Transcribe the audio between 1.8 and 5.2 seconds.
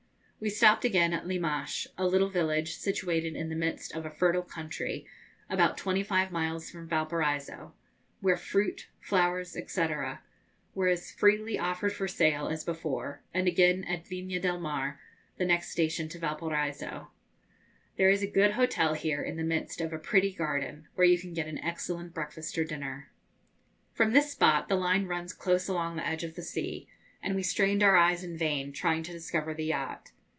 a little village, situated in the midst of a fertile country,